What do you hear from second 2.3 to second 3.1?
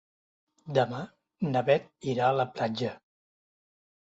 a la platja.